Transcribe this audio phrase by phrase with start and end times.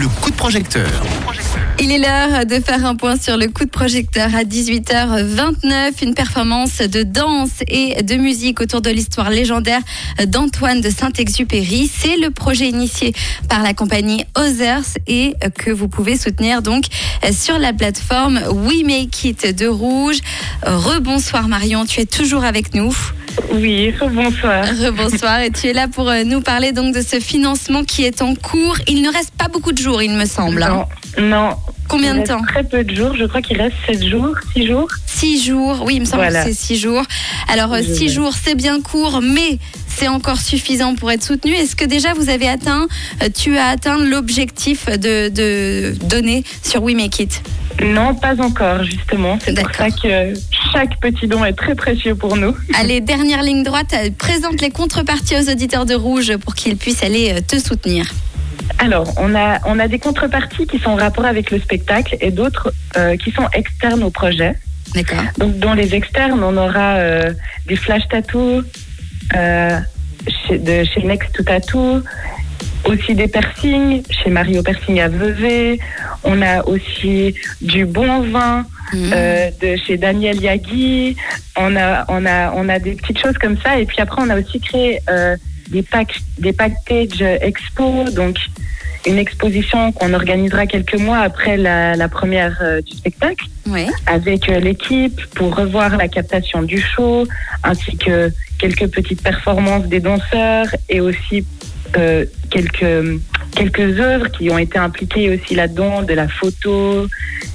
[0.00, 0.88] le coup de projecteur.
[1.78, 6.14] Il est l'heure de faire un point sur le coup de projecteur à 18h29, une
[6.14, 9.82] performance de danse et de musique autour de l'histoire légendaire
[10.26, 11.90] d'Antoine de Saint-Exupéry.
[11.94, 13.12] C'est le projet initié
[13.50, 16.84] par la compagnie Others et que vous pouvez soutenir donc
[17.30, 20.20] sur la plateforme We Make It de Rouge.
[20.62, 22.96] Rebonsoir Marion, tu es toujours avec nous.
[23.52, 24.64] Oui, bonsoir.
[24.84, 28.22] Rebonsoir et tu es là pour euh, nous parler donc de ce financement qui est
[28.22, 28.76] en cours.
[28.88, 30.62] Il ne reste pas beaucoup de jours, il me semble.
[30.62, 30.86] hein.
[31.18, 31.50] Non, non.
[31.88, 33.14] Combien Il de temps Très peu de jours.
[33.18, 34.88] Je crois qu'il reste 7 jours, 6 jours.
[35.06, 36.44] Six jours, oui, il me semble Voilà.
[36.44, 37.02] que c'est six jours.
[37.52, 38.12] Alors, euh, Je six vais.
[38.14, 39.58] jours, c'est bien court, mais
[39.88, 41.52] c'est encore suffisant pour être soutenu.
[41.52, 42.86] Est-ce que déjà vous avez atteint,
[43.22, 47.42] euh, tu as atteint l'objectif de, de donner sur We Make It
[47.84, 49.38] Non, pas encore, justement.
[49.44, 50.32] C'est pour ça que
[50.72, 52.56] chaque petit don est très précieux pour nous.
[52.74, 57.02] Allez, dernière ligne droite, euh, présente les contreparties aux auditeurs de Rouge pour qu'ils puissent
[57.02, 58.06] aller euh, te soutenir.
[58.78, 62.30] Alors, on a, on a des contreparties qui sont en rapport avec le spectacle et
[62.30, 64.54] d'autres euh, qui sont externes au projet.
[64.94, 65.22] D'accord.
[65.38, 67.32] Donc, dans les externes, on aura euh,
[67.66, 68.62] des flash tattoos
[69.36, 69.78] euh,
[70.46, 72.02] chez, de chez Next to Tattoo,
[72.84, 75.78] aussi des piercings chez Mario Piercing à Vevey.
[76.24, 79.12] On a aussi du bon vin Mhm.
[79.14, 81.16] euh, de chez Daniel Yagi.
[81.56, 83.78] On a, on a, on a des petites choses comme ça.
[83.78, 85.36] Et puis après, on a aussi créé euh,
[85.70, 88.36] des packs, des packages expo, donc
[89.06, 93.86] une exposition qu'on organisera quelques mois après la, la première euh, du spectacle Oui.
[94.06, 97.26] avec euh, l'équipe pour revoir la captation du show,
[97.64, 101.46] ainsi que quelques petites performances des danseurs et aussi
[101.96, 103.20] euh, quelques,
[103.50, 107.06] quelques œuvres qui ont été impliquées aussi là-dedans, de la photo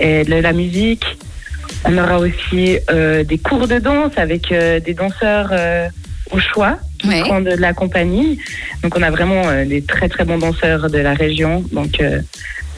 [0.00, 1.04] et de la musique.
[1.84, 5.88] On aura aussi euh, des cours de danse avec euh, des danseurs euh,
[6.30, 8.38] au choix qui seront de la compagnie.
[8.82, 11.62] Donc on a vraiment des très très bons danseurs de la région.
[11.72, 12.02] Donc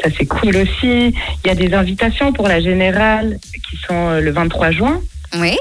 [0.03, 1.15] ça c'est cool aussi.
[1.45, 3.39] Il y a des invitations pour la générale
[3.71, 5.01] qui sont le 23 juin.
[5.39, 5.57] Oui.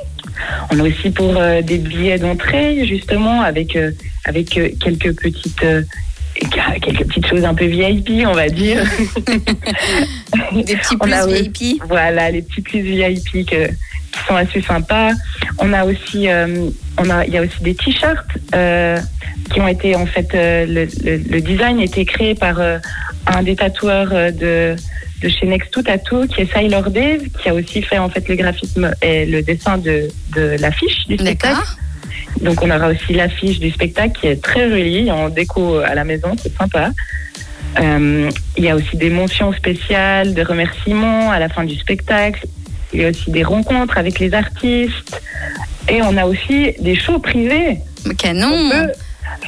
[0.71, 3.77] On a aussi pour des billets d'entrée justement avec
[4.25, 5.65] avec quelques petites
[6.81, 8.83] quelques petites choses un peu VIP on va dire.
[10.53, 11.81] Des petits plus a VIP.
[11.87, 15.11] Voilà, les petits plus VIP que- qui sont assez sympas.
[15.59, 18.25] On a aussi, euh, on a, il y a aussi des t-shirts
[18.55, 18.97] euh,
[19.51, 23.43] qui ont été en fait, euh, le, le- le design a été créé par un
[23.43, 24.75] des tatoueurs de
[25.19, 28.27] de chez Next to Tattoo, qui est Sailor Dave, qui a aussi fait en fait
[28.29, 31.55] le graphisme et le dessin de, de l'affiche du spectacle.
[32.41, 36.03] Donc on aura aussi l'affiche du spectacle qui est très jolie en déco à la
[36.03, 36.91] maison, c'est sympa.
[37.79, 42.45] Euh, il y a aussi des mentions spéciales, des remerciements à la fin du spectacle.
[42.93, 45.21] Il y a aussi des rencontres avec les artistes.
[45.89, 47.79] Et on a aussi des shows privés.
[48.05, 48.69] On Canon.
[48.69, 48.91] peut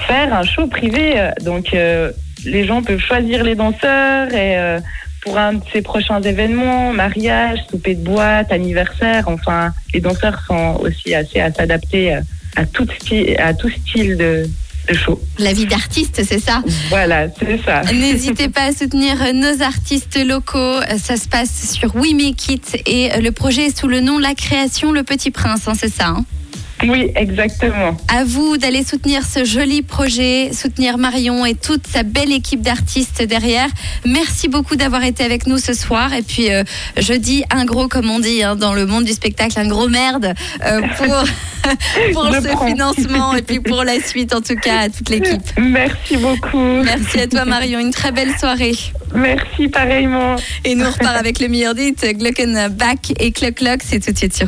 [0.07, 1.29] faire un show privé.
[1.44, 2.11] Donc euh,
[2.46, 4.79] les gens peuvent choisir les danseurs et euh,
[5.23, 10.79] pour un de ces prochains événements, mariage, souper de boîte, anniversaire, enfin les danseurs sont
[10.81, 12.17] aussi assez à s'adapter
[12.56, 14.50] à tout style, à tout style de,
[14.94, 15.22] show.
[15.38, 16.64] La vie d'artiste, c'est ça?
[16.90, 17.82] Voilà, c'est ça.
[17.94, 20.80] N'hésitez pas à soutenir nos artistes locaux.
[20.98, 24.34] Ça se passe sur We Make It et le projet est sous le nom La
[24.34, 26.26] Création Le Petit Prince, hein, c'est ça hein?
[26.84, 27.97] Oui, exactement.
[28.07, 33.22] À vous d'aller soutenir ce joli projet, soutenir Marion et toute sa belle équipe d'artistes
[33.23, 33.67] derrière.
[34.06, 36.13] Merci beaucoup d'avoir été avec nous ce soir.
[36.13, 36.63] Et puis, euh,
[36.97, 39.90] je dis un gros, comme on dit hein, dans le monde du spectacle, un gros
[39.90, 40.34] merde
[40.66, 41.07] euh, pour,
[42.13, 42.67] pour ce prends.
[42.67, 45.41] financement et puis pour la suite, en tout cas, à toute l'équipe.
[45.57, 46.84] Merci beaucoup.
[46.84, 47.79] Merci à toi, Marion.
[47.79, 48.75] Une très belle soirée.
[49.13, 50.35] Merci pareillement.
[50.63, 53.79] Et nous, on repart avec le meilleur dit, Glockenbach et Clock Clock.
[53.84, 54.47] C'est tout de suite sur